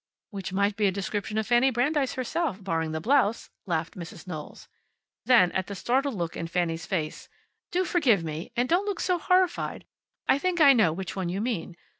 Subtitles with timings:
[0.31, 4.25] "Which might be a description of Fanny Brandeis herself, barring the blouse," laughed Mrs.
[4.25, 4.67] Knowles.
[5.27, 7.29] Then, at the startled look in Fanny's face,
[7.69, 8.51] "Do forgive me.
[8.55, 9.85] And don't look so horrified.
[10.27, 11.77] I think I know which one you mean.